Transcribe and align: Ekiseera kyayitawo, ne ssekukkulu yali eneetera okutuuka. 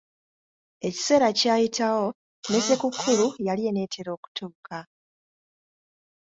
Ekiseera 0.87 1.29
kyayitawo, 1.39 2.05
ne 2.49 2.59
ssekukkulu 2.61 3.27
yali 3.45 3.63
eneetera 3.69 4.09
okutuuka. 4.17 4.77